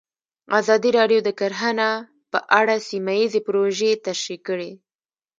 ازادي 0.59 0.89
راډیو 0.99 1.19
د 1.23 1.29
کرهنه 1.39 1.89
په 2.31 2.39
اړه 2.59 2.75
سیمه 2.89 3.13
ییزې 3.19 3.41
پروژې 3.47 3.91
تشریح 4.07 4.39
کړې. 4.47 4.71